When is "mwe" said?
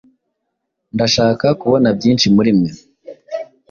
2.57-2.69